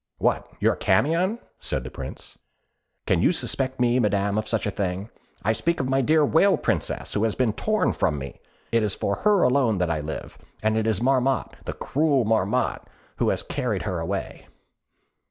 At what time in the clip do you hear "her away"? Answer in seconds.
13.83-14.47